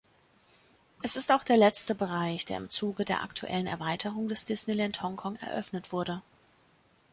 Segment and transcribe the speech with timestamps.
[1.03, 5.35] Es ist auch der letzte Bereich, der im Zuge der aktuellen Erweiterung des Disneyland Hongkong
[5.35, 6.23] eröffnet wurde.